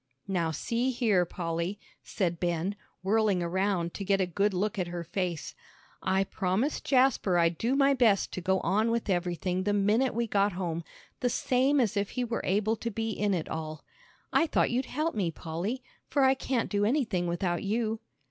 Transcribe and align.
"Now 0.27 0.49
see 0.49 0.89
here, 0.89 1.25
Polly," 1.25 1.79
said 2.01 2.39
Ben, 2.39 2.75
whirling 3.03 3.43
around 3.43 3.93
to 3.93 4.03
get 4.03 4.19
a 4.19 4.25
good 4.25 4.51
look 4.51 4.79
at 4.79 4.87
her 4.87 5.03
face, 5.03 5.53
"I 6.01 6.23
promised 6.23 6.83
Jasper 6.83 7.37
I'd 7.37 7.59
do 7.59 7.75
my 7.75 7.93
best 7.93 8.33
to 8.33 8.41
go 8.41 8.59
on 8.61 8.89
with 8.89 9.11
everything 9.11 9.61
the 9.61 9.73
minute 9.73 10.15
we 10.15 10.25
got 10.25 10.53
home, 10.53 10.83
the 11.19 11.29
same 11.29 11.79
as 11.79 11.95
if 11.95 12.09
he 12.17 12.23
were 12.23 12.41
able 12.43 12.75
to 12.77 12.89
be 12.89 13.11
in 13.11 13.35
it 13.35 13.47
all. 13.47 13.85
I 14.33 14.47
thought 14.47 14.71
you'd 14.71 14.85
help 14.85 15.13
me, 15.13 15.29
Polly, 15.29 15.83
for 16.07 16.23
I 16.23 16.33
can't 16.33 16.71
do 16.71 16.83
anything 16.83 17.27
without 17.27 17.61
you." 17.61 17.99